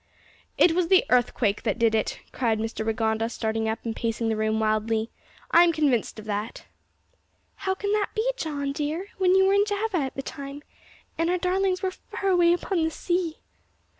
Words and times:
"It 0.57 0.71
was 0.71 0.87
the 0.87 1.05
earthquake 1.11 1.61
that 1.61 1.77
did 1.77 1.93
it," 1.93 2.21
cried 2.31 2.57
Mr 2.57 2.83
Rigonda, 2.83 3.29
starting 3.29 3.69
up, 3.69 3.85
and 3.85 3.95
pacing 3.95 4.29
the 4.29 4.35
room 4.35 4.59
wildly, 4.59 5.11
"I'm 5.51 5.71
convinced 5.71 6.17
of 6.17 6.25
that." 6.25 6.65
"How 7.57 7.75
can 7.75 7.91
that 7.91 8.09
be, 8.15 8.27
John, 8.35 8.71
dear, 8.71 9.09
when 9.19 9.35
you 9.35 9.45
were 9.45 9.53
in 9.53 9.63
Java 9.65 9.97
at 9.97 10.15
the 10.15 10.23
time, 10.23 10.63
and 11.19 11.29
our 11.29 11.37
darlings 11.37 11.83
were 11.83 11.91
far 11.91 12.31
away 12.31 12.51
upon 12.51 12.83
the 12.83 12.89
sea?" 12.89 13.41